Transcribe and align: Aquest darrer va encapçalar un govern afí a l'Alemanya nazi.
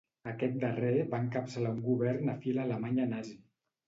Aquest 0.29 0.55
darrer 0.61 0.93
va 1.11 1.19
encapçalar 1.23 1.73
un 1.73 1.81
govern 1.89 2.31
afí 2.33 2.55
a 2.55 2.57
l'Alemanya 2.57 3.07
nazi. 3.13 3.37